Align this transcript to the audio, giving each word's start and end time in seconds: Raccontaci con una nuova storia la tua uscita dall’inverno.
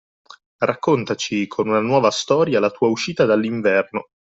Raccontaci 0.57 1.45
con 1.45 1.67
una 1.67 1.79
nuova 1.79 2.09
storia 2.09 2.59
la 2.59 2.71
tua 2.71 2.87
uscita 2.87 3.25
dall’inverno. 3.25 4.07